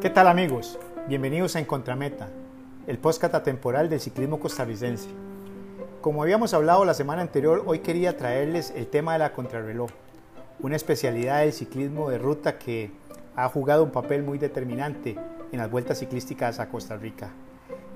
[0.00, 0.78] ¿Qué tal amigos?
[1.08, 2.28] Bienvenidos a Encontrameta,
[2.86, 5.08] el podcast atemporal del ciclismo costarricense.
[6.00, 9.90] Como habíamos hablado la semana anterior, hoy quería traerles el tema de la contrarreloj,
[10.60, 12.92] una especialidad del ciclismo de ruta que
[13.34, 15.16] ha jugado un papel muy determinante
[15.50, 17.32] en las vueltas ciclísticas a Costa Rica.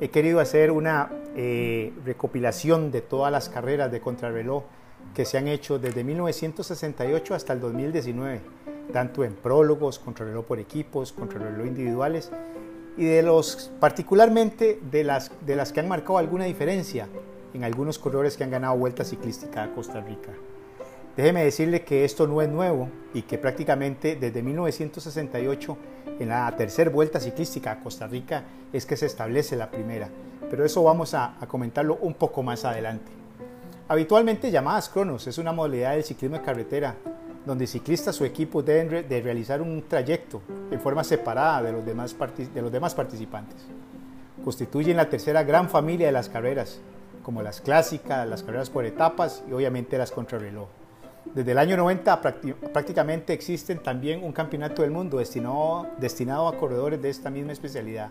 [0.01, 4.65] He querido hacer una eh, recopilación de todas las carreras de contrarreloj
[5.15, 8.41] que se han hecho desde 1968 hasta el 2019
[8.93, 12.31] tanto en prólogos, contrarreloj por equipos, contrarreloj individuales
[12.97, 17.09] y de los particularmente de las, de las que han marcado alguna diferencia
[17.55, 20.31] en algunos corredores que han ganado vuelta ciclística a Costa Rica.
[21.17, 25.77] Déjeme decirle que esto no es nuevo y que prácticamente desde 1968
[26.19, 30.09] en la tercera vuelta ciclística a Costa Rica es que se establece la primera,
[30.49, 33.13] pero eso vamos a, a comentarlo un poco más adelante.
[33.89, 36.97] Habitualmente llamadas cronos es una modalidad del ciclismo de carretera
[37.45, 40.41] donde ciclistas o equipos deben de realizar un trayecto
[40.71, 42.17] en forma separada de los, demás
[42.55, 43.57] de los demás participantes.
[44.45, 46.81] Constituyen la tercera gran familia de las carreras,
[47.23, 50.69] como las clásicas, las carreras por etapas y obviamente las contrarreloj.
[51.25, 52.21] Desde el año 90
[52.73, 58.11] prácticamente existen también un campeonato del mundo destinado, destinado a corredores de esta misma especialidad.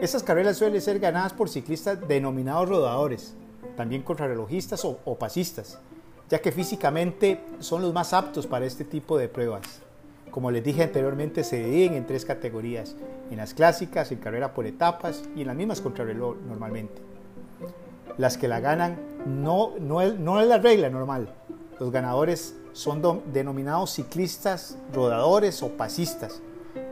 [0.00, 3.34] Estas carreras suelen ser ganadas por ciclistas denominados rodadores,
[3.76, 5.80] también contrarrelojistas o, o pasistas,
[6.30, 9.62] ya que físicamente son los más aptos para este tipo de pruebas.
[10.30, 12.96] Como les dije anteriormente, se dividen en tres categorías,
[13.30, 17.00] en las clásicas, en carrera por etapas y en las mismas contrarreloj normalmente.
[18.18, 21.28] Las que la ganan no, no, es, no es la regla normal.
[21.78, 26.40] Los ganadores son denominados ciclistas, rodadores o pasistas,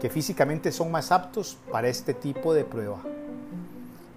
[0.01, 3.01] que físicamente son más aptos para este tipo de prueba.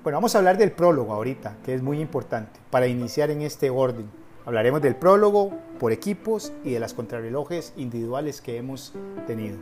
[0.04, 3.72] Bueno, vamos a hablar del prólogo ahorita, que es muy importante, para iniciar en este
[3.72, 4.08] orden.
[4.46, 8.94] Hablaremos del prólogo por equipos y de las contrarrelojes individuales que hemos
[9.26, 9.58] tenido.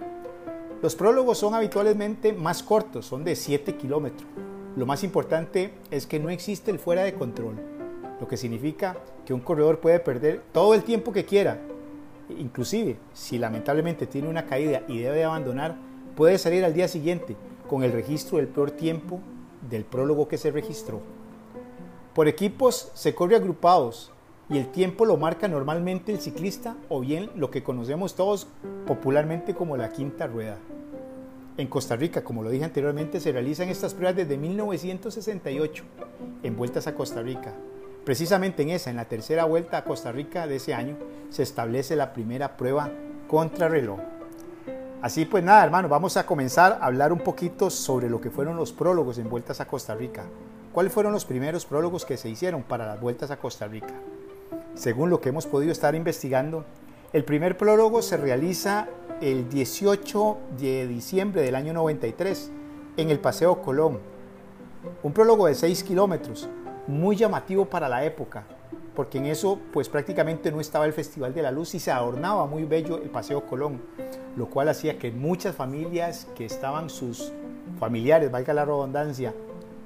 [0.81, 4.28] Los prólogos son habitualmente más cortos, son de 7 kilómetros.
[4.75, 7.56] Lo más importante es que no existe el fuera de control,
[8.19, 11.62] lo que significa que un corredor puede perder todo el tiempo que quiera.
[12.38, 15.78] Inclusive, si lamentablemente tiene una caída y debe abandonar,
[16.18, 17.38] puede salir al día siguiente
[17.69, 19.22] con el registro del peor tiempo
[19.69, 21.00] del prólogo que se registró.
[22.13, 24.12] Por equipos se corre agrupados,
[24.53, 28.47] y el tiempo lo marca normalmente el ciclista o bien lo que conocemos todos
[28.86, 30.59] popularmente como la quinta rueda.
[31.58, 35.84] En Costa Rica, como lo dije anteriormente, se realizan estas pruebas desde 1968
[36.44, 37.52] en vueltas a Costa Rica.
[38.06, 40.97] Precisamente en esa, en la tercera vuelta a Costa Rica de ese año,
[41.31, 42.92] se establece la primera prueba
[43.28, 44.02] contrarreloj.
[45.02, 48.56] Así pues nada, hermano, vamos a comenzar a hablar un poquito sobre lo que fueron
[48.56, 50.25] los prólogos en vueltas a Costa Rica.
[50.72, 53.94] ¿Cuáles fueron los primeros prólogos que se hicieron para las vueltas a Costa Rica?
[54.75, 56.66] Según lo que hemos podido estar investigando,
[57.14, 58.88] el primer prólogo se realiza
[59.22, 62.52] el 18 de diciembre del año 93
[62.97, 64.00] en el Paseo Colón.
[65.03, 66.50] Un prólogo de 6 kilómetros,
[66.88, 68.46] muy llamativo para la época,
[68.96, 72.46] porque en eso pues prácticamente no estaba el Festival de la Luz y se adornaba
[72.47, 73.81] muy bello el Paseo Colón,
[74.36, 77.31] lo cual hacía que muchas familias que estaban sus
[77.80, 79.34] familiares, valga la redundancia,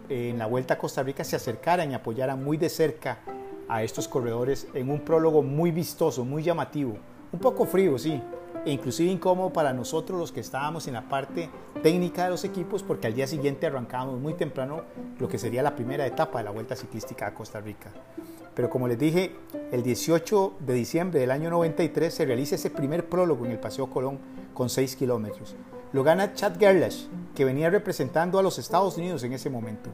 [0.09, 3.19] en la Vuelta a Costa Rica se acercaran y apoyaran muy de cerca
[3.67, 6.97] a estos corredores en un prólogo muy vistoso, muy llamativo,
[7.31, 8.22] un poco frío, sí,
[8.66, 11.50] e inclusive incómodo para nosotros los que estábamos en la parte
[11.81, 14.81] técnica de los equipos porque al día siguiente arrancábamos muy temprano
[15.19, 17.91] lo que sería la primera etapa de la Vuelta Ciclística a Costa Rica.
[18.56, 19.35] Pero como les dije,
[19.72, 23.88] el 18 de diciembre del año 93 se realiza ese primer prólogo en el Paseo
[23.89, 24.19] Colón
[24.53, 25.56] con 6 kilómetros.
[25.93, 26.95] Lo gana Chad Gerlach,
[27.33, 29.89] que venía representando a los Estados Unidos en ese momento.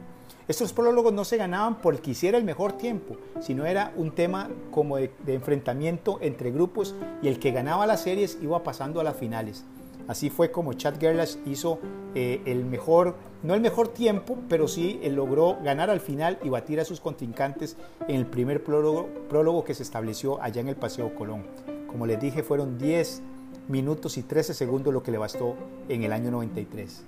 [0.48, 4.10] Estos prólogos no se ganaban por el que hiciera el mejor tiempo, sino era un
[4.10, 9.04] tema como de, enfrentamiento entre grupos y el que ganaba las series iba pasando a
[9.04, 9.64] las finales.
[10.08, 11.78] Así fue como Chad Gerlach hizo
[12.14, 16.50] eh, el mejor, no el mejor tiempo, pero sí él logró ganar al final y
[16.50, 17.76] batir a sus contrincantes
[18.08, 21.46] en el primer prólogo, prólogo que se estableció allá en el Paseo Colón.
[21.86, 23.22] Como les dije, fueron 10
[23.68, 25.56] minutos y 13 segundos lo que le bastó
[25.88, 27.02] en el año 93.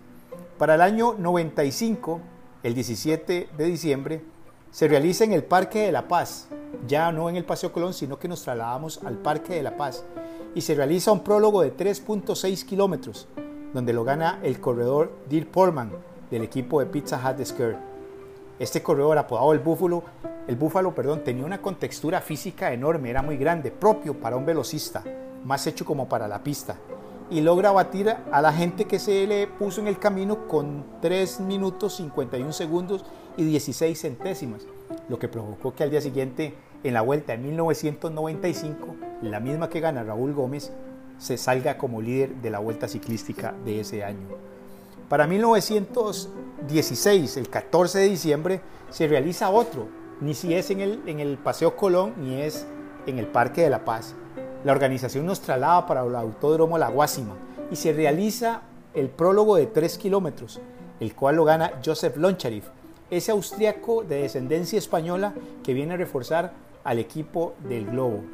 [0.59, 2.21] Para el año 95
[2.63, 4.23] el 17 de diciembre,
[4.71, 6.49] se realiza en el Parque de la Paz,
[6.87, 10.05] ya no en el Paseo Colón, sino que nos trasladamos al Parque de la Paz,
[10.55, 13.29] y se realiza un prólogo de 3.6 kilómetros,
[13.73, 15.93] donde lo gana el corredor Dirk Portman
[16.31, 17.79] del equipo de Pizza Hut de Skirt.
[18.59, 20.03] Este corredor, apodado el Búfalo,
[20.49, 25.05] el Búfalo perdón, tenía una contextura física enorme, era muy grande, propio para un velocista,
[25.45, 26.77] más hecho como para la pista
[27.31, 31.41] y logra batir a la gente que se le puso en el camino con 3
[31.41, 33.05] minutos 51 segundos
[33.37, 34.67] y 16 centésimas,
[35.09, 36.55] lo que provocó que al día siguiente,
[36.85, 40.71] en la vuelta de 1995, la misma que gana Raúl Gómez,
[41.19, 44.29] se salga como líder de la vuelta ciclística de ese año.
[45.09, 48.61] Para 1916, el 14 de diciembre,
[48.91, 49.89] se realiza otro,
[50.21, 52.67] ni si es en el, en el Paseo Colón ni es
[53.07, 54.15] en el Parque de la Paz.
[54.67, 57.37] La organización nos traslada para el Autódromo La Guásima
[57.71, 58.63] y se realiza
[58.95, 60.61] el prólogo de 3 kilómetros,
[60.99, 62.65] el cual lo gana Joseph Loncharif,
[63.09, 66.51] ese austriaco de descendencia española que viene a reforzar
[66.83, 68.25] al equipo del Globo.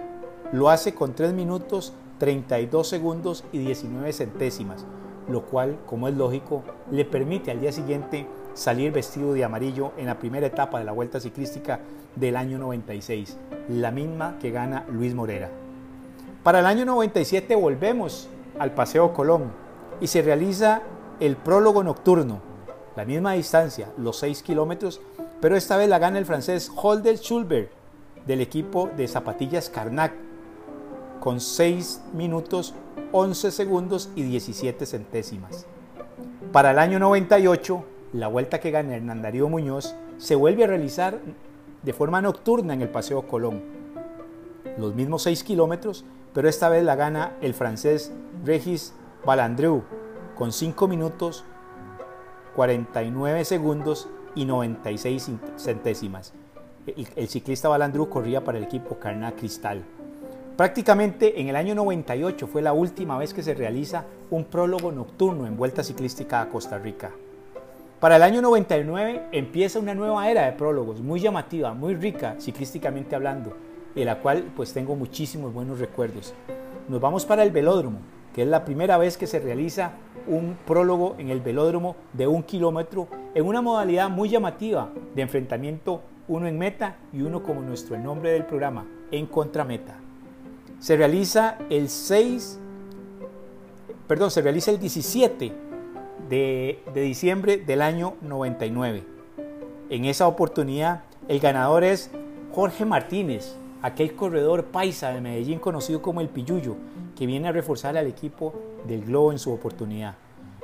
[0.53, 4.87] Lo hace con 3 minutos 32 segundos y 19 centésimas,
[5.29, 10.07] lo cual, como es lógico, le permite al día siguiente salir vestido de amarillo en
[10.07, 11.81] la primera etapa de la Vuelta Ciclística
[12.17, 13.37] del año 96,
[13.69, 15.62] la misma que gana Luis Morera.
[16.43, 18.29] Para el año 97 volvemos
[18.59, 19.53] al Paseo Colón
[20.01, 20.83] y se realiza
[21.21, 22.41] el prólogo nocturno,
[22.97, 25.01] la misma distancia, los 6 kilómetros,
[25.41, 27.71] pero esta vez la gana el francés Holder Schulberg
[28.27, 30.15] del equipo de zapatillas Carnac
[31.21, 32.75] con 6 minutos
[33.13, 35.67] 11 segundos y 17 centésimas.
[36.51, 37.85] Para el año 98,
[38.15, 41.21] la vuelta que gana Hernán Darío Muñoz se vuelve a realizar
[41.85, 43.63] de forma nocturna en el Paseo Colón.
[44.77, 48.13] Los mismos 6 kilómetros, pero esta vez la gana el francés
[48.45, 48.95] Regis
[49.25, 49.83] Balandreu
[50.35, 51.45] con 5 minutos
[52.55, 56.33] 49 segundos y 96 centésimas.
[56.87, 59.85] El, ciclista Balandreu corría para el equipo Carna Cristal.
[60.57, 65.47] Prácticamente en el año 98 fue la última vez que se realiza un prólogo nocturno
[65.47, 67.11] en Vuelta Ciclística a Costa Rica.
[68.01, 73.15] Para el año 99 empieza una nueva era de prólogos, muy llamativa, muy rica ciclísticamente
[73.15, 73.57] hablando,
[73.95, 76.35] de la cual pues tengo muchísimos buenos recuerdos.
[76.89, 77.99] Nos vamos para el velódromo,
[78.35, 79.93] que es la primera vez que se realiza
[80.27, 86.03] un prólogo en el velódromo de un kilómetro en una modalidad muy llamativa de enfrentamiento
[86.29, 89.97] uno en meta y uno como nuestro nombre del programa, en contrameta.
[90.79, 92.59] Se realiza el 6,
[94.07, 95.53] perdón, se realiza el 17
[96.29, 99.05] de, diciembre del año 99.
[99.91, 102.11] En esa oportunidad, el ganador es
[102.53, 106.77] Jorge Martínez, aquel corredor paisa de Medellín conocido como el Piyuyo,
[107.17, 108.55] que viene a reforzar al equipo
[108.87, 110.15] del Globo en su oportunidad.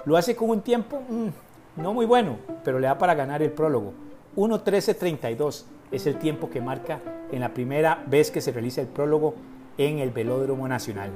[0.05, 3.51] Lo hace con un tiempo mm, no muy bueno, pero le da para ganar el
[3.51, 3.93] prólogo.
[4.37, 7.01] 1.13.32 es el tiempo que marca
[7.33, 9.35] en la primera vez que se realiza el prólogo
[9.77, 11.11] en el Velódromo Nacional.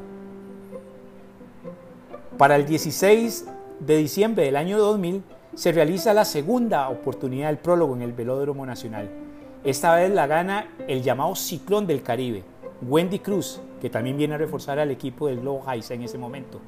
[2.37, 3.47] Para el 16
[3.81, 5.23] de diciembre del año 2000
[5.55, 9.22] se realiza la segunda oportunidad del prólogo en el Velódromo Nacional.
[9.65, 12.43] Esta vez la gana el llamado Ciclón del Caribe,
[12.83, 16.59] Wendy Cruz, que también viene a reforzar al equipo del Globo Heights en ese momento.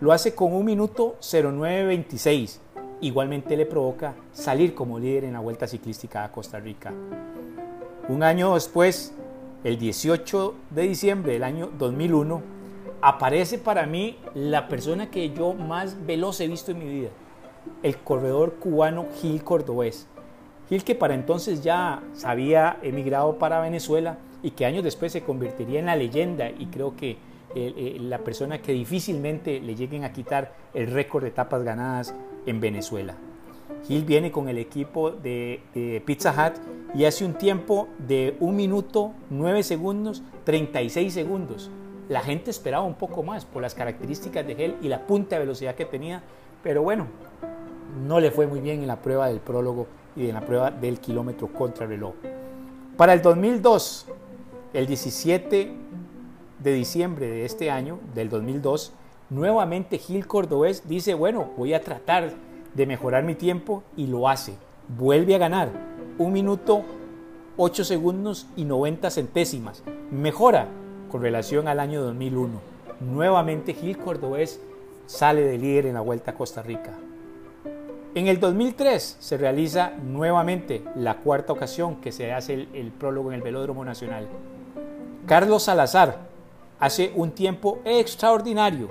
[0.00, 2.60] Lo hace con un minuto 0926.
[3.00, 6.92] Igualmente le provoca salir como líder en la Vuelta Ciclística a Costa Rica.
[8.10, 9.14] Un año después,
[9.64, 12.42] el 18 de diciembre del año 2001,
[13.00, 17.08] aparece para mí la persona que yo más veloz he visto en mi vida,
[17.82, 20.08] el corredor cubano Gil Cordobés.
[20.68, 25.80] Gil que para entonces ya había emigrado para Venezuela y que años después se convertiría
[25.80, 27.16] en la leyenda y creo que eh,
[27.54, 32.14] eh, la persona que difícilmente le lleguen a quitar el récord de etapas ganadas
[32.46, 33.14] en Venezuela.
[33.86, 36.58] Gil viene con el equipo de, de, Pizza Hut
[36.94, 41.70] y hace un tiempo de 1 minuto 9 segundos 36 segundos
[42.08, 45.40] la gente esperaba un poco más por las características de él y la punta de
[45.40, 46.22] velocidad que tenía,
[46.62, 47.06] pero bueno,
[48.06, 49.86] no le fue muy bien en la prueba del prólogo
[50.16, 52.14] y en la prueba del kilómetro contra reloj.
[52.96, 54.06] Para el 2002,
[54.72, 55.72] el 17
[56.58, 58.92] de diciembre de este año, del 2002,
[59.30, 62.32] nuevamente Gil Cordobés dice, bueno, voy a tratar
[62.74, 64.54] de mejorar mi tiempo y lo hace.
[64.96, 65.70] Vuelve a ganar
[66.18, 66.82] un minuto
[67.56, 69.82] 8 segundos y 90 centésimas.
[70.10, 70.68] Mejora
[71.10, 72.60] con relación al año 2001.
[73.00, 74.60] Nuevamente Gil Cordobés
[75.06, 76.98] sale de líder en la Vuelta a Costa Rica.
[78.14, 83.36] En el 2003 se realiza nuevamente la cuarta ocasión que se hace el, prólogo en
[83.36, 84.28] el Velódromo Nacional.
[85.26, 86.18] Carlos Salazar
[86.78, 88.90] hace un tiempo extraordinario,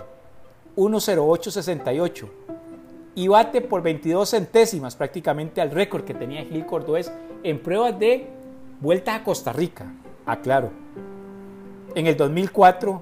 [0.75, 2.27] 1.0868,
[3.15, 7.09] y bate por 22 centésimas prácticamente al récord que tenía Gil Cordobés
[7.43, 8.27] en pruebas de
[8.81, 9.85] Vuelta a Costa Rica.
[10.25, 10.71] Aclaro,
[11.95, 13.01] en el 2004,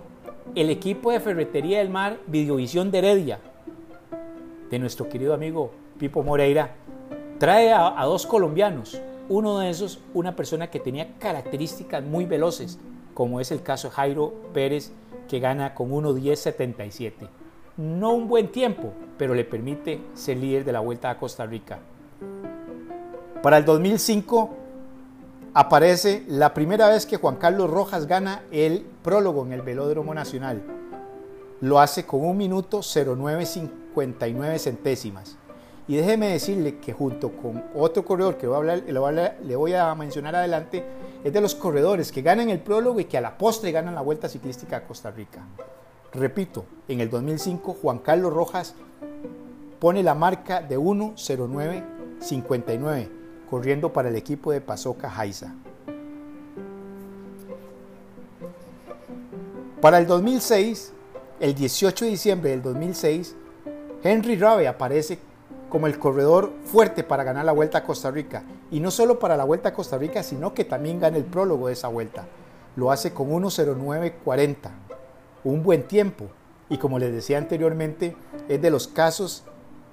[0.53, 3.39] el equipo de Ferretería del Mar Videovisión de Heredia,
[4.69, 6.71] de nuestro querido amigo Pipo Moreira,
[7.37, 8.99] trae a, dos colombianos.
[9.29, 12.79] Uno de esos, una persona que tenía características muy veloces,
[13.13, 14.91] como es el caso de Jairo Pérez,
[15.29, 17.29] que gana con 1.10.77.
[17.77, 21.77] No un buen tiempo, pero le permite ser líder de la Vuelta a Costa Rica.
[23.43, 24.49] Para el 2005,
[25.53, 30.63] aparece la primera vez que Juan Carlos Rojas gana el prólogo en el Velódromo Nacional.
[31.59, 35.37] Lo hace con un minuto 0959 centésimas.
[35.91, 40.85] Y déjeme decirle que junto con otro corredor que le voy a mencionar adelante,
[41.21, 43.99] es de los corredores que ganan el prólogo y que a la postre ganan la
[43.99, 45.45] Vuelta Ciclística a Costa Rica.
[46.13, 48.73] Repito, en el 2005 Juan Carlos Rojas
[49.79, 53.09] pone la marca de 1.09.59
[53.49, 55.53] corriendo para el equipo de Pasoca Jaiza.
[59.81, 60.93] Para el 2006,
[61.41, 63.35] el 18 de diciembre del 2006,
[64.03, 65.19] Henry Rabe aparece
[65.71, 68.43] como el corredor fuerte para ganar la Vuelta a Costa Rica.
[68.69, 71.67] Y no solo para la Vuelta a Costa Rica, sino que también gana el prólogo
[71.67, 72.25] de esa vuelta.
[72.75, 74.69] Lo hace con 1.09.40.
[75.45, 76.27] Un buen tiempo.
[76.69, 78.17] Y como les decía anteriormente,
[78.49, 79.45] es de los casos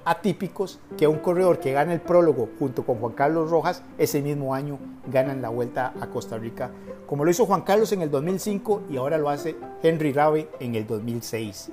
[0.04, 4.54] atípicos que un corredor que gana el prólogo junto con Juan Carlos Rojas ese mismo
[4.54, 6.70] año ganan la vuelta a Costa Rica,
[7.06, 10.76] como lo hizo Juan Carlos en el 2005 y ahora lo hace Henry Rabe en
[10.76, 11.70] el 2006.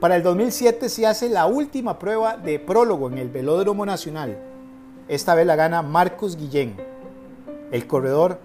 [0.00, 4.38] Para el 2007 se hace la última prueba de prólogo en el Velódromo Nacional.
[5.08, 6.74] Esta vez la gana Marcos Guillén.
[7.70, 8.38] El corredor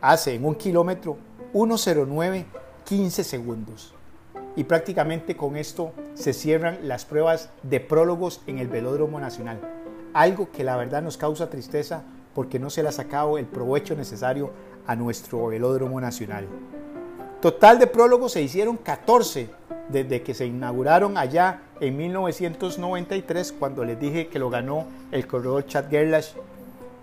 [0.00, 1.16] hace en un kilómetro
[1.52, 3.92] 1.09.15 segundos.
[4.54, 9.58] Y prácticamente con esto se cierran las pruebas de prólogos en el Velódromo Nacional.
[10.12, 12.04] Algo que la verdad nos causa tristeza
[12.36, 14.52] porque no se le ha sacado el provecho necesario
[14.86, 16.46] a nuestro Velódromo Nacional.
[17.40, 19.50] Total de prólogos se hicieron 14
[19.88, 25.66] desde que se inauguraron allá en 1993, cuando les dije que lo ganó el corredor
[25.66, 26.34] Chad Gerlach.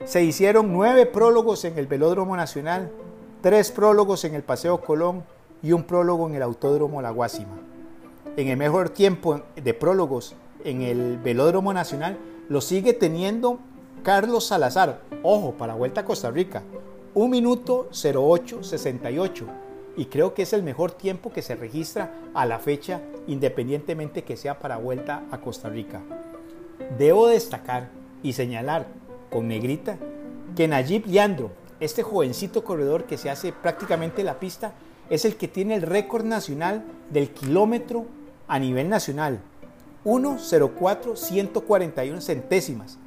[0.06, 2.92] Se hicieron nueve prólogos en el Velódromo Nacional,
[3.42, 5.24] tres prólogos en el Paseo Colón
[5.62, 7.60] y un prólogo en el Autódromo La Guásima.
[8.36, 12.18] En el mejor tiempo de prólogos en el Velódromo Nacional
[12.50, 13.60] lo sigue teniendo
[14.04, 16.64] Carlos Salazar, ojo, para Vuelta a Costa Rica,
[17.14, 19.61] 1 minuto 0868
[19.98, 24.38] y creo que es el mejor tiempo que se registra a la fecha independientemente que
[24.38, 26.02] sea para vuelta a Costa Rica.
[26.98, 27.90] Debo destacar
[28.24, 28.88] y señalar
[29.30, 29.98] con negrita
[30.56, 34.74] que Nayib Leandro, este jovencito corredor que se hace prácticamente la pista,
[35.10, 38.06] es el que tiene el récord nacional del kilómetro
[38.48, 39.42] a nivel nacional.
[40.06, 42.98] 1.04.141 centésimas.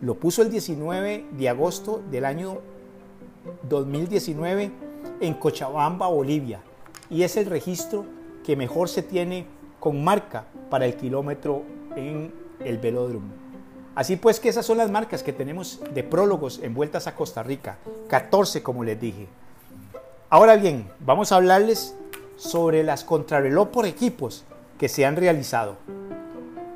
[0.00, 2.58] Lo puso el 19 de agosto del año
[3.68, 4.89] 2019
[5.20, 6.60] en Cochabamba, Bolivia,
[7.10, 8.04] y es el registro
[8.44, 9.46] que mejor se tiene
[9.78, 11.62] con marca para el kilómetro
[11.96, 13.28] en el velódromo.
[13.94, 17.42] Así pues que esas son las marcas que tenemos de prólogos en vueltas a Costa
[17.42, 19.26] Rica, 14 como les dije.
[20.30, 21.94] Ahora bien, vamos a hablarles
[22.36, 24.44] sobre las contrarreloj por equipos
[24.78, 25.76] que se han realizado.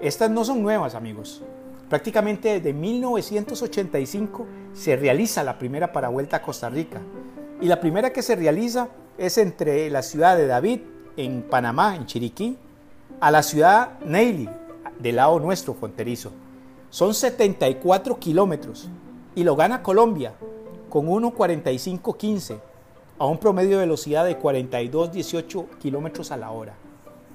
[0.00, 1.42] Estas no son nuevas amigos.
[1.88, 7.00] Prácticamente desde 1985 se realiza la primera para vuelta a Costa Rica
[7.60, 10.80] y la primera que se realiza es entre la ciudad de David,
[11.16, 12.58] en Panamá, en Chiriquí,
[13.20, 14.48] a la ciudad Neily,
[14.98, 16.32] del lado nuestro fronterizo.
[16.90, 18.88] Son 74 kilómetros
[19.34, 20.34] y lo gana Colombia
[20.88, 22.58] con 1.45.15
[23.18, 26.74] a un promedio de velocidad de 42.18 kilómetros a la hora.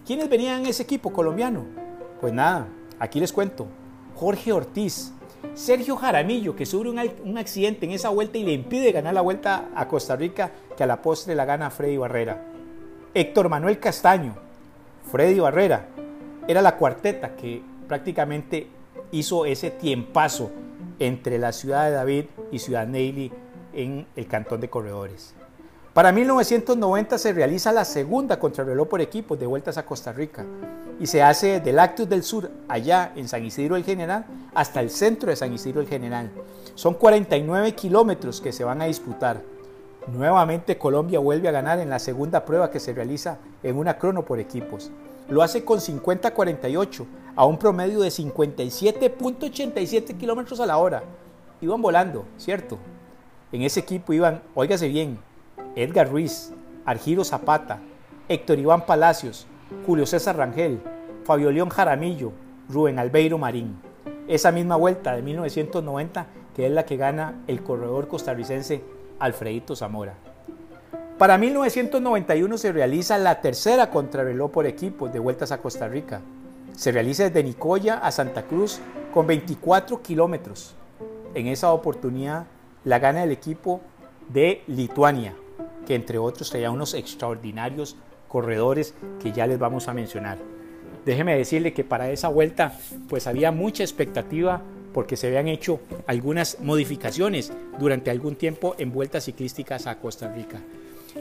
[0.05, 1.65] ¿Quiénes venían en ese equipo colombiano?
[2.21, 2.67] Pues nada,
[2.99, 3.67] aquí les cuento.
[4.15, 5.13] Jorge Ortiz,
[5.53, 9.69] Sergio Jaramillo, que sufre un, accidente en esa vuelta y le impide ganar la vuelta
[9.75, 12.43] a Costa Rica, que a la postre la gana Freddy Barrera.
[13.13, 14.35] Héctor Manuel Castaño,
[15.11, 15.87] Freddy Barrera,
[16.47, 18.67] era la cuarteta que prácticamente
[19.11, 20.51] hizo ese tiempazo
[20.99, 23.31] entre la ciudad de David y Ciudad Neily
[23.73, 25.33] en el cantón de corredores.
[25.93, 30.45] Para 1990 se realiza la segunda contrarreloj por equipos de vueltas a Costa Rica
[30.99, 34.89] y se hace del Actus del Sur, allá en San Isidro el General, hasta el
[34.89, 36.29] centro de San Isidro el General.
[36.75, 39.41] Son 49 kilómetros que se van a disputar.
[40.07, 44.25] Nuevamente Colombia vuelve a ganar en la segunda prueba que se realiza en una crono
[44.25, 44.91] por equipos.
[45.29, 51.03] Lo hace con 50-48 a un promedio de 57.87 kilómetros a la hora.
[51.61, 52.77] Iban volando, ¿cierto?
[53.51, 55.19] En ese equipo iban, óigase bien,
[55.75, 56.51] Edgar Ruiz,
[56.85, 57.79] Argiro Zapata,
[58.27, 59.47] Héctor Iván Palacios,
[59.85, 60.81] Julio César Rangel,
[61.23, 62.31] Fabio León Jaramillo,
[62.69, 63.79] Rubén Albeiro Marín.
[64.27, 68.83] Esa misma vuelta de 1990 que es la que gana el corredor costarricense
[69.19, 70.15] Alfredito Zamora.
[71.17, 76.21] Para 1991 se realiza la tercera contrarreloj por equipos de vueltas a Costa Rica.
[76.75, 78.79] Se realiza desde Nicoya a Santa Cruz
[79.13, 80.75] con 24 kilómetros.
[81.33, 82.45] En esa oportunidad
[82.83, 83.81] la gana el equipo
[84.29, 85.35] de Lituania,
[85.85, 87.95] que entre otros traía unos extraordinarios
[88.29, 90.37] corredores que ya les vamos a mencionar.
[91.05, 92.77] Déjeme decirle que para esa vuelta
[93.09, 94.61] pues había mucha expectativa
[94.93, 100.61] porque se habían hecho algunas modificaciones durante algún tiempo en vueltas ciclísticas a Costa Rica.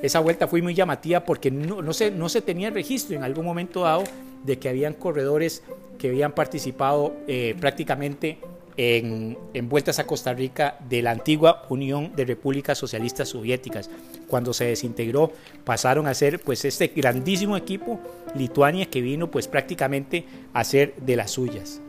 [0.03, 3.83] esa vuelta fue muy llamativa porque no, se, no se tenía registro en algún momento
[3.83, 4.05] dado
[4.45, 5.63] de que habían corredores
[5.99, 8.39] que habían participado eh, prácticamente
[8.79, 9.37] en,
[9.69, 13.91] vueltas a Costa Rica de la antigua Unión de Repúblicas Socialistas Soviéticas.
[14.29, 15.33] Cuando se desintegró,
[15.65, 17.99] pasaron a ser pues este grandísimo equipo
[18.37, 21.81] Lituania que vino pues prácticamente a ser de las suyas.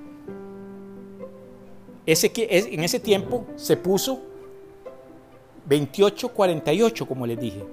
[2.07, 4.23] Ese, en ese tiempo se puso
[5.69, 7.63] 28-48, como les dije,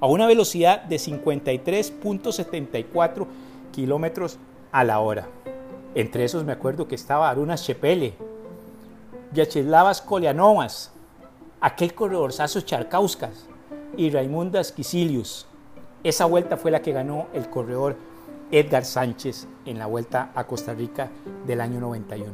[0.00, 3.26] a una velocidad de 53.74
[3.70, 4.38] kilómetros
[4.72, 5.28] a la hora.
[5.94, 8.14] Entre esos me acuerdo que estaba Aruna Chepele,
[9.36, 10.92] Vyacheslavas Kolianovas,
[11.60, 13.46] aquel corredorzazo Charkauskas
[13.94, 15.46] y Raimundas Quisilius.
[16.02, 17.96] Esa vuelta fue la que ganó el corredor
[18.50, 21.10] Edgar Sánchez en la vuelta a Costa Rica
[21.46, 22.32] del año 91.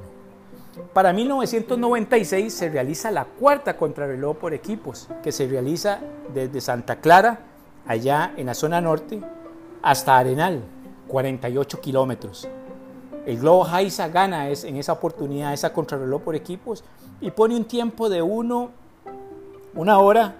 [0.92, 5.98] Para 1996 se realiza la cuarta contrarreloj por equipos, que se realiza
[6.32, 7.40] desde Santa Clara,
[7.84, 9.20] allá en la zona norte,
[9.82, 10.62] hasta Arenal,
[11.08, 12.48] 48 kilómetros.
[13.24, 16.82] El Globo Haiza gana es, en esa oportunidad esa contrarreloj por equipos
[17.20, 18.70] y pone un tiempo de 1,
[19.74, 20.36] una hora,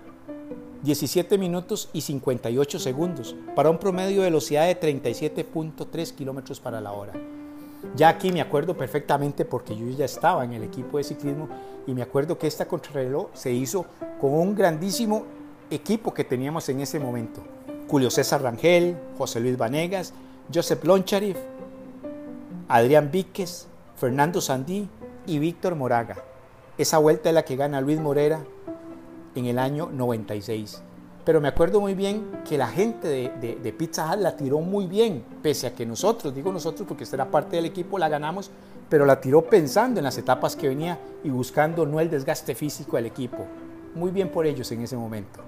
[0.82, 6.90] 17 minutos y 58 segundos para un promedio de velocidad de 37.3 kilómetros para la
[6.90, 7.12] hora.
[7.94, 11.48] Ya aquí me acuerdo perfectamente porque yo ya estaba en el equipo de ciclismo
[11.86, 13.86] y me acuerdo que esta contrarreloj se hizo
[14.20, 15.24] con un grandísimo
[15.70, 17.42] equipo que teníamos en ese momento.
[17.88, 20.12] Julio César Rangel, José Luis Vanegas,
[20.52, 21.36] Joseph Lonchariff,
[22.72, 24.88] Adrián Víquez, Fernando Sandí
[25.26, 26.16] y Víctor Moraga.
[26.78, 28.40] Esa vuelta es la que gana Luis Morera
[29.34, 30.82] en el año 96.
[31.22, 35.22] Pero me acuerdo muy bien que la gente de, Pizza Hut la tiró muy bien,
[35.42, 38.50] pese a que nosotros, digo nosotros porque esta era parte del equipo, la ganamos,
[38.88, 42.96] pero la tiró pensando en las etapas que venía y buscando no el desgaste físico
[42.96, 43.46] del equipo.
[43.94, 45.40] Muy bien por ellos en ese momento.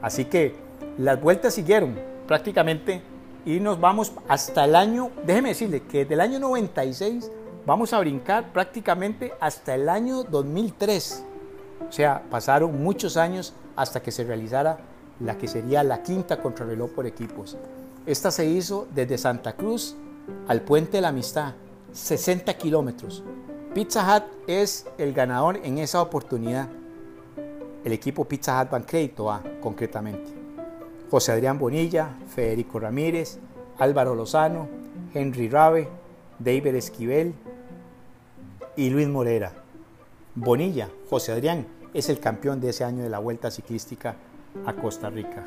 [0.00, 0.54] Así que
[0.98, 3.02] las vueltas siguieron prácticamente
[3.44, 7.30] y nos vamos hasta el año, déjeme decirle que desde el año 96
[7.66, 11.24] vamos a brincar prácticamente hasta el año 2003.
[11.88, 14.78] O sea, pasaron muchos años hasta que se realizara
[15.20, 17.56] la que sería la quinta contrarreloj por equipos.
[18.06, 19.96] Esta se hizo desde Santa Cruz
[20.48, 21.54] al Puente de la Amistad,
[21.92, 23.22] 60 kilómetros.
[23.74, 26.68] Pizza Hut es el ganador en esa oportunidad.
[27.84, 30.33] El equipo Pizza Hut Crédito A, concretamente.
[31.10, 33.38] José Adrián Bonilla, Federico Ramírez,
[33.78, 34.68] Álvaro Lozano,
[35.12, 35.88] Henry Rabe,
[36.38, 37.34] David Esquivel
[38.76, 39.52] y Luis Morera.
[40.34, 44.16] Bonilla, José Adrián, es el campeón de ese año de la Vuelta Ciclística
[44.66, 45.46] a Costa Rica.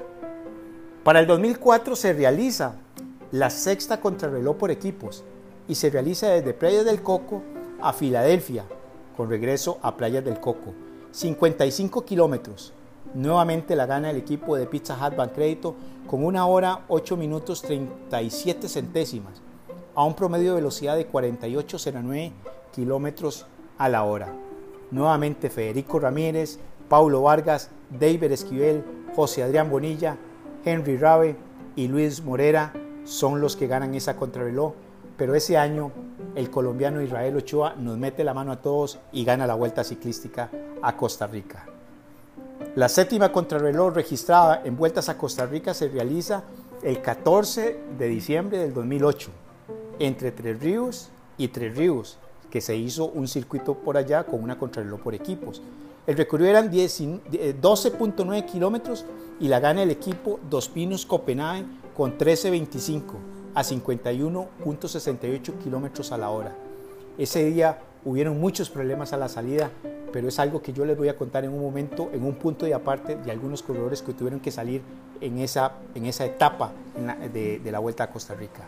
[1.04, 2.76] Para el 2004 se realiza
[3.32, 5.24] la sexta contrarreloj por equipos
[5.67, 7.43] y se realiza desde Playa del Coco
[7.82, 8.65] a Filadelfia,
[9.15, 10.74] con regreso a Playa del Coco.
[11.12, 12.74] 55 kilómetros,
[13.13, 15.76] Nuevamente la gana el equipo de Pizza Hut Crédito
[16.08, 19.41] con una hora 8 minutos 37 centésimas
[19.96, 22.32] a un promedio de velocidad de 48,09
[22.74, 23.46] kilómetros
[23.78, 24.34] a la hora.
[24.91, 28.84] Nuevamente Federico Ramírez, Paulo Vargas, David Esquivel,
[29.15, 30.17] José Adrián Bonilla,
[30.63, 31.36] Henry Rabe
[31.76, 34.74] y Luis Morera son los que ganan esa contrarreloj,
[35.17, 35.91] pero ese año
[36.36, 40.52] el colombiano Israel Ochoa nos mete la mano a todos y gana la vuelta ciclística
[40.82, 41.77] a Costa Rica.
[42.76, 46.43] La séptima contrarreloj registrada en vueltas a Costa Rica se realiza
[46.84, 49.32] el 14 de diciembre del 2008
[50.00, 52.17] entre Tres Ríos y Tres Ríos,
[52.52, 55.62] que se hizo un circuito por allá con una contrarreloj por equipos.
[56.06, 59.06] El recorrido eran 12.9 kilómetros
[59.39, 61.65] y la gana el equipo Dos Pinos Copenhague
[61.96, 63.02] con 13.25
[63.54, 66.56] a 51.68 kilómetros a la hora.
[67.17, 69.72] Ese día hubieron muchos problemas a la salida
[70.17, 72.65] pero es algo que yo les voy a contar en un momento, en un punto
[72.65, 74.82] de aparte de algunos corredores que tuvieron que salir
[75.21, 76.71] en esa, en esa etapa
[77.32, 78.63] de, de la Vuelta a Costa Rica.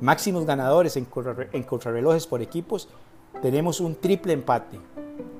[0.00, 2.88] Máximos ganadores en, contrarrelojes por equipos,
[3.42, 4.80] tenemos un triple empate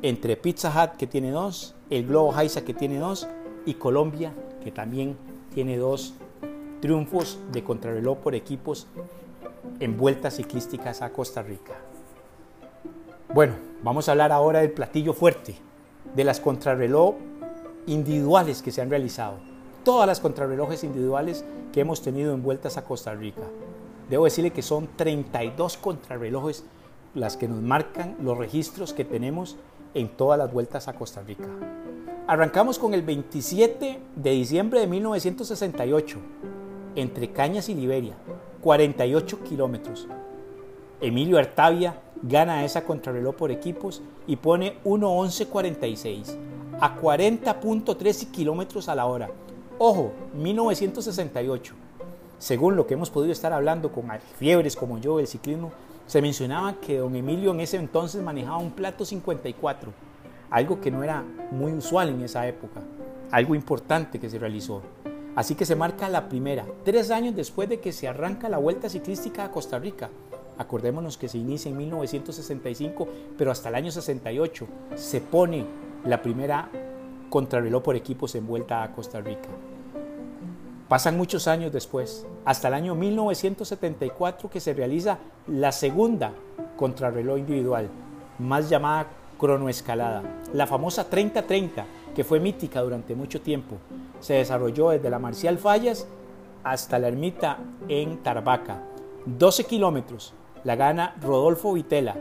[0.03, 3.27] entre Pizza Hut que tiene dos, el Globo Haisa que tiene dos
[3.65, 5.17] y Colombia que también
[5.55, 6.13] tiene dos
[6.83, 8.89] triunfos de contrarreloj por equipos
[9.79, 11.90] en vueltas ciclísticas a Costa Rica.
[13.33, 15.55] Bueno, vamos a hablar ahora del platillo fuerte,
[16.17, 17.15] de las contrarreloj
[17.87, 19.37] individuales que se han realizado.
[19.85, 23.45] Todas las contrarrelojes individuales que hemos tenido en vueltas a Costa Rica.
[24.09, 26.65] Debo decirle que son 32 contrarrelojes
[27.15, 29.57] las que nos marcan los registros que tenemos
[29.95, 31.47] en todas las vueltas a Costa Rica.
[32.27, 36.19] Arrancamos con el 27 de diciembre de 1968,
[36.97, 38.15] entre Cañas y Liberia,
[38.61, 40.09] 48 kilómetros.
[41.01, 46.37] Emilio Artavia gana esa contrarreloj por equipos y pone 1.11.46
[46.81, 49.31] a 40.13 kilómetros a la hora.
[49.79, 51.75] Ojo, 1968.
[52.39, 55.73] Según lo que hemos podido estar hablando con fiebres como yo del ciclismo,
[56.07, 59.93] se mencionaba que don Emilio en ese entonces manejaba un plato 54,
[60.51, 62.81] algo que no era muy usual en esa época,
[63.31, 64.83] algo importante que se realizó.
[65.37, 68.89] Así que se marca la primera, tres años después de que se arranca la Vuelta
[68.89, 70.11] Ciclística a Costa Rica.
[70.61, 75.65] Acordémonos que se inicia en 1965, pero hasta el año 68 se pone
[76.05, 76.69] la primera
[77.31, 79.49] contrarreloj por equipos en Vuelta a Costa Rica.
[80.87, 86.35] Pasan muchos años después, hasta el año 1974 que se realiza la segunda
[86.77, 87.89] contrarreloj individual,
[88.39, 89.07] más llamada
[89.39, 93.77] cronoescalada, la famosa 30-30, que fue mítica durante mucho tiempo.
[94.21, 96.07] Se desarrolló desde la Marcial Fallas
[96.65, 97.57] hasta la ermita
[97.89, 98.83] en Tarbaca.
[99.25, 102.17] 12 kilómetros, la gana Rodolfo Vitela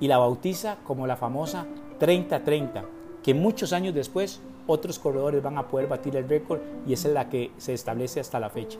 [0.00, 1.66] y la bautiza como la famosa
[2.00, 2.82] 30-30,
[3.22, 7.28] que muchos años después otros corredores van a poder batir el récord y es la
[7.28, 8.78] que se establece hasta la fecha.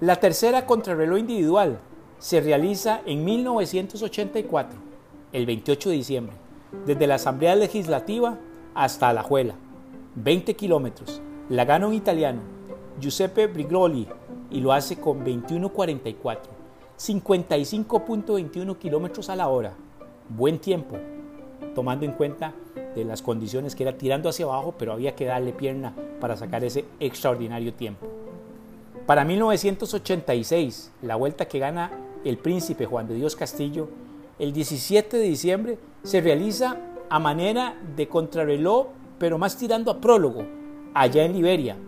[0.00, 1.78] La tercera contrarreloj individual
[2.18, 4.78] se realiza en 1984,
[5.32, 6.36] el 28 de diciembre,
[6.86, 8.38] desde la Asamblea Legislativa
[8.74, 9.54] hasta Alajuela,
[10.16, 11.20] 20 kilómetros.
[11.48, 12.40] La gana un italiano,
[13.00, 14.06] Giuseppe Brigloli,
[14.50, 16.38] y lo hace con 21.44,
[17.00, 19.72] 55.21 kilómetros a la hora.
[20.28, 20.98] Buen tiempo,
[21.74, 22.52] tomando en cuenta
[22.94, 26.62] de las condiciones que era tirando hacia abajo, pero había que darle pierna para sacar
[26.62, 28.06] ese extraordinario tiempo.
[29.06, 31.90] Para 1986, la vuelta que gana
[32.22, 33.88] el príncipe Juan de Dios Castillo,
[34.38, 36.76] el 17 de diciembre, se realiza
[37.08, 40.44] a manera de contrarreloj, pero más tirando a prólogo,
[40.92, 41.78] allá en Liberia,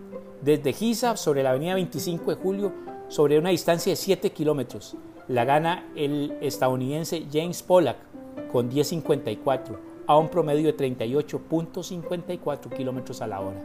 [0.40, 2.72] desde Giza sobre la avenida 25 de julio,
[3.12, 4.96] sobre una distancia de 7 kilómetros.
[5.29, 7.98] La gana el estadounidense James Pollack
[8.51, 13.62] con 10.54 a un promedio de 38.54 kilómetros a la hora.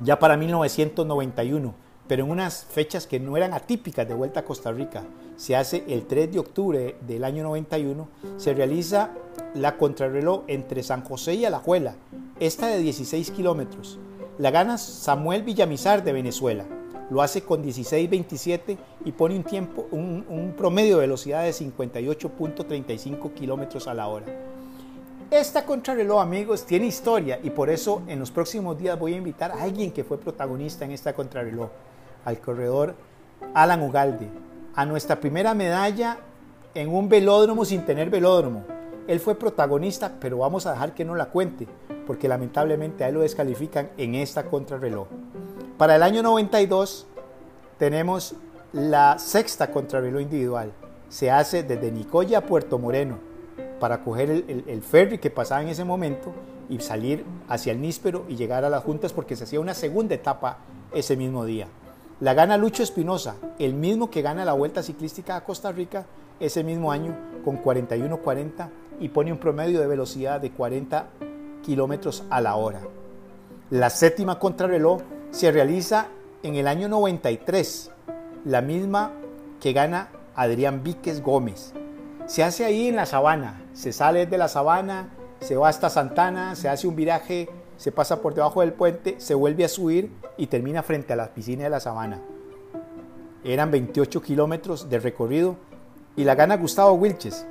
[0.00, 1.74] Ya para 1991,
[2.06, 5.04] pero en unas fechas que no eran atípicas de vuelta a Costa Rica,
[5.36, 9.12] se hace el 3 de octubre del año 91, se realiza
[9.54, 11.94] la contrarreloj entre San José y Alajuela,
[12.38, 13.98] esta de 16 kilómetros.
[14.36, 16.66] La gana Samuel Villamizar de Venezuela
[17.10, 23.86] lo hace con 16.27 y pone un, tiempo, un, promedio de velocidad de 58.35 kilómetros
[23.88, 24.26] a la hora.
[25.30, 29.52] Esta contrarreloj, amigos, tiene historia y por eso en los próximos días voy a invitar
[29.52, 31.68] a alguien que fue protagonista en esta contrarreloj,
[32.24, 32.94] al corredor
[33.54, 34.28] Alan Ugalde,
[34.74, 36.18] a nuestra primera medalla
[36.74, 38.64] en un velódromo sin tener velódromo.
[39.06, 41.66] Él fue protagonista, pero vamos a dejar que no la cuente,
[42.06, 45.08] porque lamentablemente a él lo descalifican en esta contrarreloj.
[45.78, 47.06] Para el año 92
[47.78, 48.34] tenemos
[48.72, 50.72] la sexta contrarreloj individual.
[51.08, 53.20] Se hace desde Nicoya a Puerto Moreno
[53.78, 56.34] para coger el, ferry que pasaba en ese momento
[56.68, 60.16] y salir hacia el Níspero y llegar a las juntas porque se hacía una segunda
[60.16, 60.58] etapa
[60.92, 61.68] ese mismo día.
[62.18, 66.06] La gana Lucho Espinosa, el mismo que gana la Vuelta Ciclística a Costa Rica
[66.40, 71.06] ese mismo año con 41.40 y pone un promedio de velocidad de 40
[71.62, 72.80] kilómetros a la hora.
[73.70, 76.08] La séptima contrarreloj se realiza
[76.42, 77.90] en el año 93,
[78.44, 79.12] la misma
[79.60, 81.74] que gana Adrián Víquez Gómez.
[82.26, 85.10] Se hace ahí en la sabana, se sale de la sabana,
[85.40, 89.34] se va hasta Santana, se hace un viraje, se pasa por debajo del puente, se
[89.34, 92.20] vuelve a subir y termina frente a la piscina de la sabana.
[93.44, 95.56] Eran 28 kilómetros de recorrido
[96.16, 97.46] y la gana Gustavo Wilches.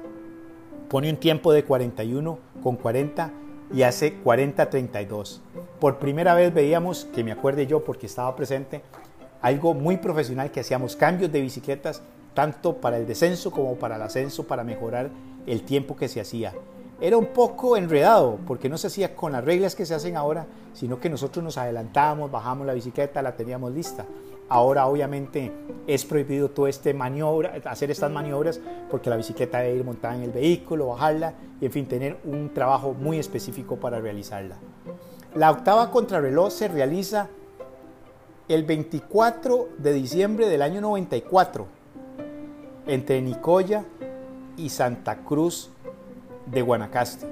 [0.90, 3.32] Pone un tiempo de 41 con 40
[3.74, 5.40] y hace 40-32.
[5.80, 8.82] Por primera vez veíamos, que me acuerde yo porque estaba presente,
[9.42, 12.02] algo muy profesional que hacíamos cambios de bicicletas
[12.34, 15.10] tanto para el descenso como para el ascenso para mejorar
[15.48, 16.54] el tiempo que se hacía.
[17.02, 20.46] Era un poco enredado porque no se hacía con las reglas que se hacen ahora,
[20.74, 24.06] sino que nosotros nos adelantábamos, bajamos la bicicleta, la teníamos lista.
[24.50, 25.52] Ahora obviamente
[25.88, 30.24] es prohibido todo este maniobra, hacer estas maniobras porque la bicicleta debe ir montada en
[30.24, 34.56] el vehículo, bajarla y en fin tener un trabajo muy específico para realizarla.
[35.36, 37.28] La octava contrarreloj se realiza
[38.48, 41.68] el 24 de diciembre del año 94
[42.88, 43.84] entre Nicoya
[44.56, 45.70] y Santa Cruz
[46.46, 47.28] de Guanacaste.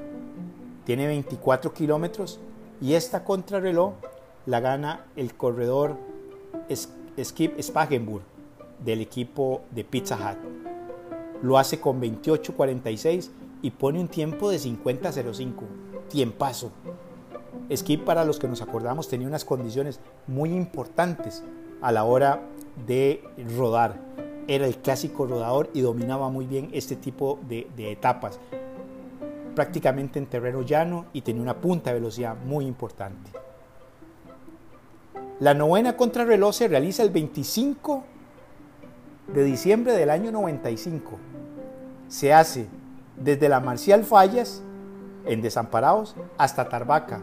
[0.84, 2.40] Tiene 24 kilómetros
[2.82, 3.94] y esta contrarreloj
[4.46, 5.98] la gana el corredor
[7.24, 8.24] Skip Spagenburg
[8.84, 10.38] del equipo de Pizza Hut.
[11.42, 13.30] Lo hace con 28.46
[13.62, 15.54] y pone un tiempo de 50.05.
[16.10, 16.72] Tiempazo.
[17.74, 21.44] Skip, para los que nos acordamos, tenía unas condiciones muy importantes
[21.82, 22.42] a la hora
[22.86, 23.24] de
[23.58, 24.00] rodar.
[24.48, 28.40] Era el clásico rodador y dominaba muy bien este tipo de, de etapas.
[29.56, 33.45] Prácticamente en terreno llano y tenía una punta de velocidad muy importante.
[35.42, 38.06] La novena contrarreloj se realiza el 25
[39.34, 41.20] de diciembre del año 95.
[42.08, 42.68] Se hace
[43.18, 44.62] desde la Marcial Fallas,
[45.26, 47.20] en Desamparados, hasta Tarbaca.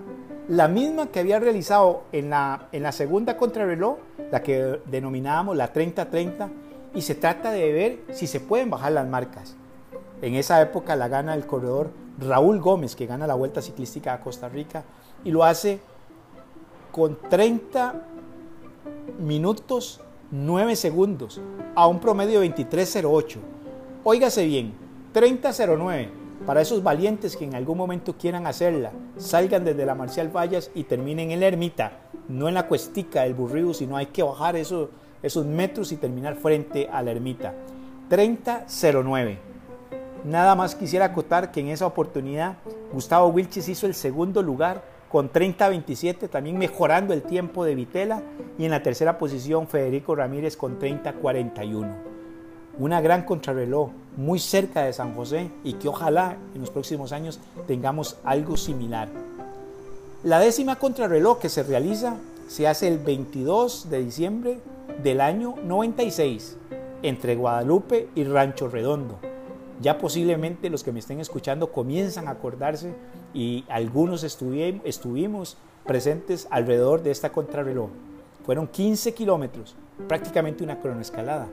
[0.46, 3.96] La misma que había realizado en la, en la segunda contrarreloj,
[4.30, 6.50] la que denominábamos la 30-30,
[6.94, 9.56] y se trata de ver si se pueden bajar las marcas.
[10.20, 14.20] En esa época la gana el corredor Raúl Gómez, que gana la Vuelta Ciclística a
[14.20, 14.84] Costa Rica,
[15.24, 15.80] y lo hace
[16.92, 18.06] con 30
[19.18, 20.00] minutos
[20.30, 21.40] 9 segundos
[21.74, 23.38] a un promedio de 23.08.
[24.04, 24.74] Óigase bien,
[25.14, 30.70] 30.09 para esos valientes que en algún momento quieran hacerla, salgan desde la Marcial Vallas
[30.74, 31.92] y terminen en la ermita,
[32.28, 34.88] no en la cuestica del burrío, sino hay que bajar esos,
[35.22, 37.54] esos metros y terminar frente a la ermita.
[38.10, 39.38] 30.09.
[40.24, 42.56] Nada más quisiera acotar que en esa oportunidad
[42.92, 48.22] Gustavo Wilches hizo el segundo lugar con 30-27, también mejorando el tiempo de Vitela.
[48.58, 51.94] Y en la tercera posición, Federico Ramírez con 30-41.
[52.78, 57.40] Una gran contrarreloj muy cerca de San José y que ojalá en los próximos años
[57.66, 59.10] tengamos algo similar.
[60.24, 62.16] La décima contrarreloj que se realiza
[62.48, 64.60] se hace el 22 de diciembre
[65.02, 66.56] del año 96
[67.02, 69.18] entre Guadalupe y Rancho Redondo.
[69.82, 72.94] Ya posiblemente los que me estén escuchando comienzan a acordarse
[73.34, 77.90] y algunos estuvimos presentes alrededor de esta contrarreloj.
[78.44, 79.76] Fueron 15 kilómetros,
[80.08, 81.48] prácticamente una cronoescalada.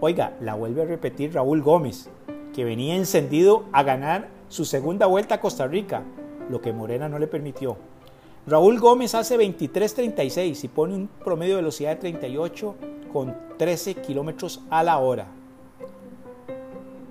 [0.00, 2.10] Oiga, la vuelve a repetir Raúl Gómez,
[2.54, 6.02] que venía encendido a ganar su segunda vuelta a Costa Rica,
[6.50, 7.76] lo que Morena no le permitió.
[8.46, 12.74] Raúl Gómez hace 23.36 y pone un promedio de velocidad de 38
[13.12, 15.26] con 13 kilómetros a la hora.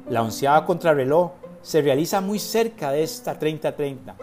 [0.10, 1.32] La onceava contrarreloj
[1.66, 4.14] se realiza muy cerca de esta 30-30.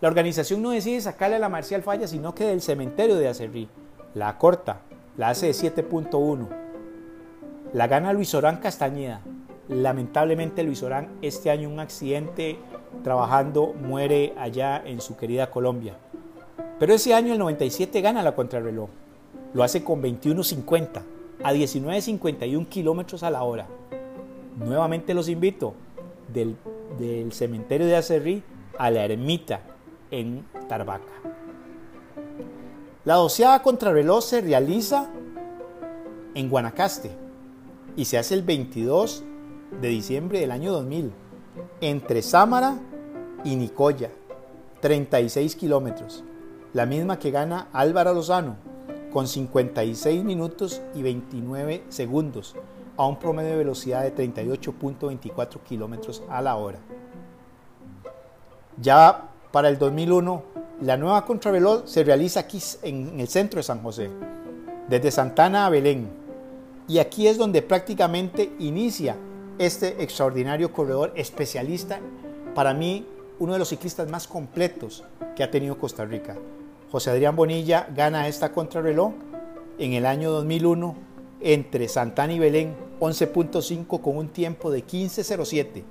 [0.00, 3.68] La organización no decide sacarle a la Marcial Falla, sino que del cementerio de Acerrí.
[4.14, 4.80] La corta,
[5.18, 6.48] la hace de 7.1.
[7.74, 9.20] La gana Luis Orán Castañeda.
[9.68, 12.58] Lamentablemente Luis Orán este año un accidente
[13.04, 15.98] trabajando muere allá en su querida Colombia.
[16.78, 18.88] Pero ese año el 97 gana la contrarreloj.
[19.52, 21.02] Lo hace con 21.50
[21.44, 23.66] a 19.51 kilómetros a la hora.
[24.56, 25.74] Nuevamente los invito
[26.32, 28.42] del cementerio de Acerrí
[28.78, 29.60] a la ermita
[30.10, 31.12] en Tarbaca.
[33.04, 35.10] La doceava contrarreloj se realiza
[36.34, 37.10] en Guanacaste
[37.96, 39.24] y se hace el 22
[39.80, 41.12] de diciembre del año 2000
[41.80, 42.78] entre Sámara
[43.44, 44.10] y Nicoya,
[44.80, 46.24] 36 kilómetros,
[46.72, 48.56] la misma que gana Álvaro Lozano
[49.12, 52.54] con 56 minutos y 29 segundos
[52.98, 56.80] a un promedio de velocidad de 38.24 kilómetros a la hora.
[58.76, 60.42] Ya para el 2001,
[60.82, 64.10] la nueva contrarreloj se realiza aquí en el centro de San José,
[64.88, 66.08] desde Santana a Belén.
[66.88, 69.16] Y aquí es donde prácticamente inicia
[69.58, 72.00] este extraordinario corredor especialista,
[72.54, 73.06] para mí
[73.38, 75.04] uno de los ciclistas más completos
[75.36, 76.36] que ha tenido Costa Rica.
[76.90, 79.12] José Adrián Bonilla gana esta contrarreloj
[79.78, 80.96] en el año 2001
[81.40, 85.82] entre Santana y Belén 11.5 con un tiempo de 15.07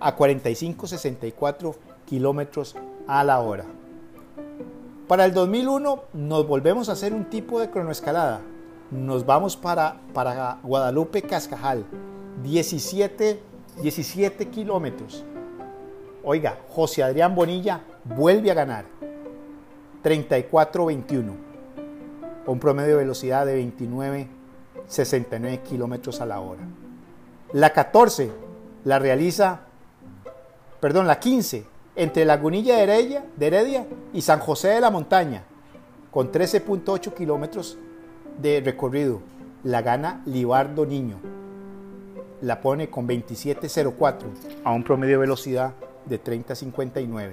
[0.00, 1.74] a 45.64
[2.06, 3.64] kilómetros a la hora.
[5.08, 8.40] Para el 2001 nos volvemos a hacer un tipo de cronoescalada.
[8.90, 11.84] Nos vamos para, para Guadalupe Cascajal,
[12.42, 13.40] 17,
[13.82, 15.24] 17 kilómetros.
[16.24, 18.84] Oiga, José Adrián Bonilla vuelve a ganar
[20.02, 21.32] 34.21,
[22.46, 24.35] un promedio de velocidad de 29
[24.88, 26.62] 69 kilómetros a la hora.
[27.52, 28.30] La 14
[28.84, 29.60] la realiza,
[30.80, 31.64] perdón, la 15
[31.96, 32.82] entre Lagunilla de
[33.46, 35.44] Heredia, y San José de la Montaña,
[36.10, 37.78] con 13.8 kilómetros
[38.40, 39.20] de recorrido.
[39.64, 41.16] la gana Libardo Niño.
[42.42, 44.26] La pone con 27.04
[44.62, 45.72] a un promedio de velocidad
[46.04, 47.32] de 30.59.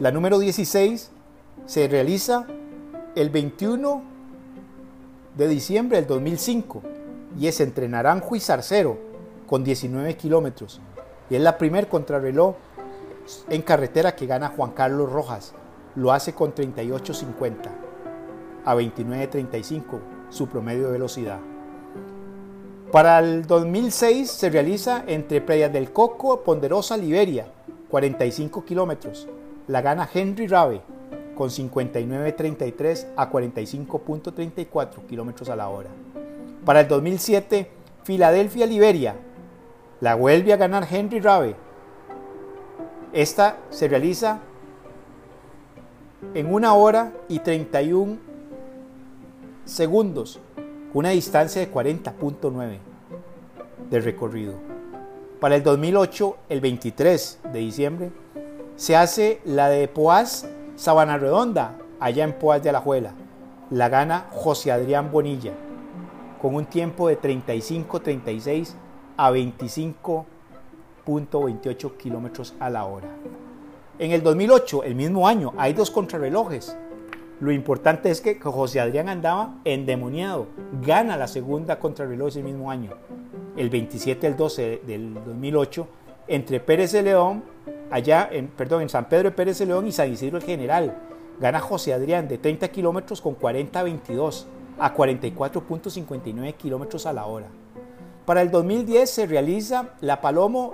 [0.00, 1.10] La número 16
[1.66, 2.46] se realiza
[3.14, 4.15] el 21
[5.36, 6.82] de diciembre del 2005
[7.38, 8.98] y es entre Naranjo y Zarcero
[9.46, 10.80] con 19 kilómetros.
[11.28, 12.54] Y es la primer contrarreloj
[13.48, 15.52] en carretera que gana Juan Carlos Rojas.
[15.94, 17.54] Lo hace con 38.50
[18.64, 21.38] a 29.35 su promedio de velocidad.
[22.90, 27.46] Para el 2006 se realiza entre Playas del Coco, Ponderosa, Liberia,
[27.90, 29.28] 45 kilómetros.
[29.68, 30.82] La gana Henry Rabe
[31.36, 35.90] con 59.33 a 45.34 kilómetros a la hora.
[36.64, 37.70] Para el 2007,
[38.02, 39.14] Filadelfia, Liberia.
[40.00, 41.54] La vuelve a ganar Henry Rabe.
[43.12, 44.40] Esta se realiza
[46.34, 48.18] en una hora y 31
[49.64, 50.40] segundos,
[50.92, 52.78] una distancia de 40.9
[53.90, 54.54] de recorrido.
[55.40, 58.10] Para el 2008, el 23 de diciembre,
[58.76, 60.46] se hace la de Poás
[60.76, 63.14] Sabana Redonda, allá en Poás de Alajuela.
[63.70, 65.54] La gana José Adrián Bonilla,
[66.40, 68.74] con un tiempo de 35-36
[69.16, 73.08] a 25.28 kilómetros a la hora.
[73.98, 76.76] En el 2008, el mismo año, hay dos contrarrelojes
[77.38, 80.46] lo importante es que José Adrián andaba endemoniado.
[80.80, 82.92] Gana la segunda contrarreloj ese mismo año,
[83.58, 85.86] el 27 del 12 del 2008,
[86.28, 87.44] entre Pérez de León,
[87.90, 90.96] allá en, perdón, en San Pedro de Pérez de León y San Isidro el General.
[91.40, 94.44] Gana José Adrián de 30 kilómetros con 40-22
[94.78, 97.46] a 44.59 kilómetros a la hora.
[98.24, 100.72] Para el 2010 se realiza la Palomo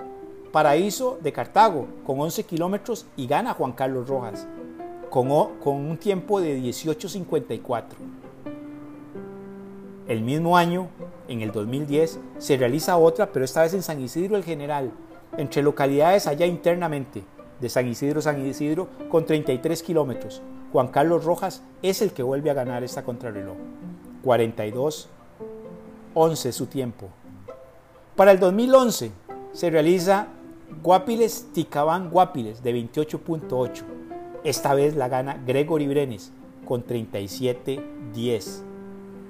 [0.53, 4.47] Paraíso de Cartago con 11 kilómetros y gana Juan Carlos Rojas
[5.13, 7.85] con, un tiempo de 18.54.
[10.09, 10.89] El mismo año,
[11.29, 14.91] en el 2010, se realiza otra, pero esta vez en San Isidro el General,
[15.37, 17.23] entre localidades allá internamente,
[17.61, 20.43] de San Isidro San Isidro, con 33 kilómetros.
[20.73, 23.57] Juan Carlos Rojas es el que vuelve a ganar esta contrarreloj.
[24.23, 25.09] 42,
[26.15, 27.09] 11 su tiempo.
[28.17, 29.13] Para el 2011
[29.53, 30.29] se realiza
[30.83, 34.03] Guapiles Ticabán Guapiles de 28.8
[34.45, 36.33] esta vez la gana Gregory Brenes
[36.65, 38.63] con 37.10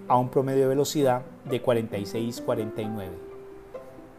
[0.09, 3.09] a un promedio de velocidad de 46.49.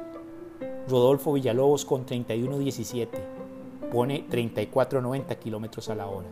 [0.87, 3.07] Rodolfo Villalobos con 31.17.
[3.91, 6.27] Pone 34.90 kilómetros a la hora.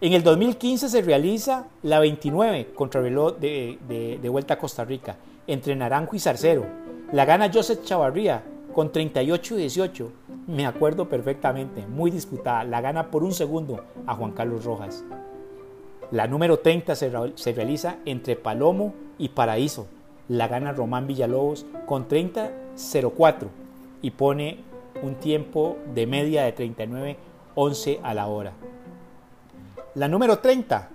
[0.00, 5.16] En el 2015 se realiza la 29 contra de, de, de Vuelta a Costa Rica
[5.46, 6.66] entre Naranjo y Zarcero.
[7.12, 8.44] La gana Joseph Chavarría
[8.74, 10.10] con 38-18.
[10.48, 12.62] Me acuerdo perfectamente, muy disputada.
[12.64, 15.02] La gana por un segundo a Juan Carlos Rojas.
[16.12, 19.86] La número 30 se, realiza entre Palomo y Paraíso.
[20.28, 23.48] La gana Román Villalobos con 30-04
[24.02, 24.60] y pone
[25.02, 28.52] un tiempo de media de 39-11 a la hora.
[29.94, 30.90] La número 30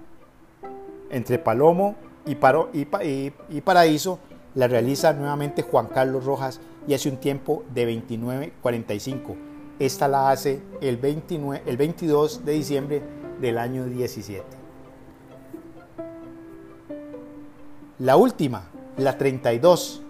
[1.10, 2.38] entre Palomo y,
[2.74, 4.20] y, y Paraíso
[4.56, 9.36] la realiza nuevamente Juan Carlos Rojas y hace un tiempo de 29.45.
[9.80, 13.02] Esta la hace el, 29, el 22 de diciembre
[13.40, 14.61] del año 17.
[18.02, 18.64] La última,
[18.98, 20.02] la 32,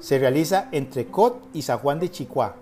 [0.00, 2.56] se realiza entre Cot y San Juan de Chicuá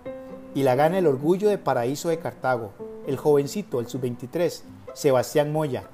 [0.53, 2.73] y la gana el orgullo de Paraíso de Cartago,
[3.07, 4.63] el jovencito, el sub-23,
[4.93, 5.85] Sebastián Moya,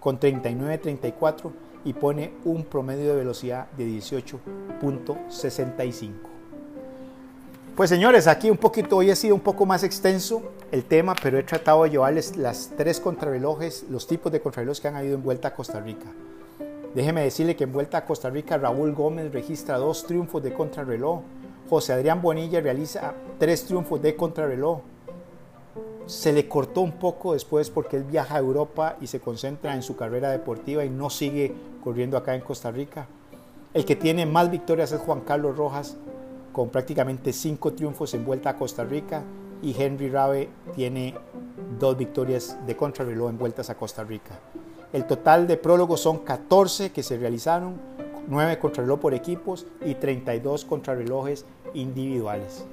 [0.00, 1.52] con 39.34
[1.84, 6.12] y pone un promedio de velocidad de 18.65.
[7.76, 10.40] Pues señores, aquí un poquito, hoy ha sido un poco más extenso
[10.72, 14.88] el tema, pero he tratado de llevarles las tres contrarrelojes, los tipos de contrarrelojes que
[14.88, 16.06] han habido en Vuelta a Costa Rica.
[16.94, 21.20] Déjeme decirle que en Vuelta a Costa Rica Raúl Gómez registra dos triunfos de contrarreloj,
[21.68, 24.80] José Adrián Bonilla realiza tres triunfos de contrarreloj.
[26.06, 29.84] Se le cortó un poco después porque él viaja a Europa y se concentra en
[29.84, 33.06] su carrera deportiva y no sigue corriendo acá en Costa Rica.
[33.72, 35.96] El que tiene más victorias es Juan Carlos Rojas,
[36.52, 39.22] con prácticamente cinco triunfos en vuelta a Costa Rica
[39.62, 41.14] y Henry Rabe tiene
[41.78, 44.40] dos victorias de contrarreloj en vueltas a Costa Rica.
[44.92, 47.80] El total de prólogos son 14 que se realizaron,
[48.26, 52.64] 9 contrarreloj por equipos y 32 contrarrelojes individuales.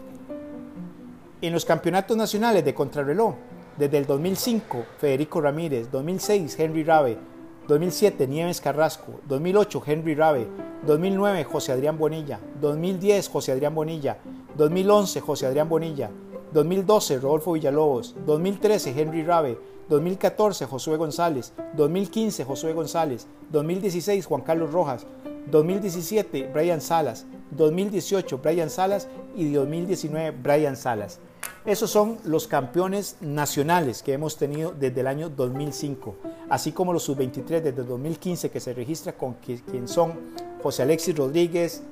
[1.42, 3.36] En los campeonatos nacionales de contrarreloj,
[3.78, 7.20] desde el 2005, Federico Ramírez, 2006, Henry Rabe,
[7.68, 10.48] 2007 Nieves Carrasco, 2008 Henry Rabe,
[10.88, 14.18] 2009 José Adrián Bonilla, 2010 José Adrián Bonilla,
[14.56, 16.10] 2011 José Adrián Bonilla,
[16.54, 19.60] 2012 Rodolfo Villalobos, 2013 Henry Rabe,
[19.90, 25.06] 2014 Josué González, 2015 Josué González, 2016 Juan Carlos Rojas,
[25.50, 31.20] 2017 Brian Salas, 2018 Brian Salas y 2019 Brian Salas.
[31.66, 36.16] Esos son los campeones nacionales que hemos tenido desde el año 2005,
[36.50, 40.14] así como los sub-23 desde 2015 que se registra con quien son
[40.62, 41.84] José Alexis Rodríguez,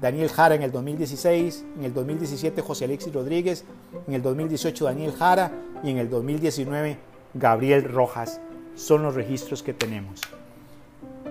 [0.00, 3.64] Daniel Jara en el 2016, en el 2017 José Alexis Rodríguez,
[4.06, 5.52] en el 2018 Daniel Jara
[5.82, 8.40] y en el 2019 Gabriel Rojas.
[8.74, 10.20] Son los registros que tenemos.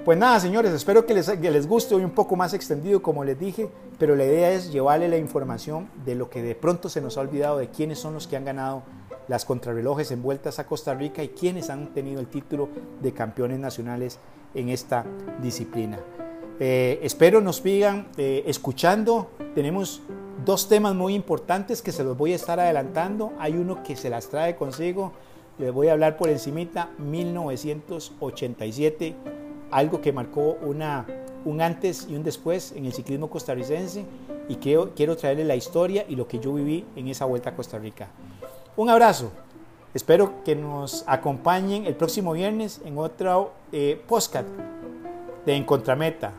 [0.05, 3.39] Pues nada, señores, espero que les, les, guste hoy un poco más extendido, como les
[3.39, 7.17] dije, pero la idea es llevarle la información de lo que de pronto se nos
[7.17, 8.83] ha olvidado, de quiénes son los que han ganado
[9.29, 12.67] las contrarrelojes en vueltas a Costa Rica y quiénes han tenido el título
[13.01, 14.19] de campeones nacionales
[14.53, 15.05] en esta
[15.41, 15.99] disciplina.
[16.59, 19.31] Eh, espero nos sigan eh, escuchando.
[19.55, 20.01] Tenemos
[20.45, 23.33] dos temas muy importantes que se los voy a estar adelantando.
[23.39, 25.13] Hay uno que se las trae consigo.
[25.59, 29.15] Les voy a hablar por encimita 1987
[29.73, 31.05] algo que marcó una,
[31.45, 34.05] un antes y un después en el ciclismo costarricense
[34.47, 37.55] y quiero, quiero traerle la historia y lo que yo viví en esa vuelta a
[37.55, 38.07] Costa Rica.
[38.75, 39.31] Un abrazo.
[39.93, 44.47] Espero que nos acompañen el próximo viernes en otro eh, podcast
[45.45, 46.33] de En Contrameta.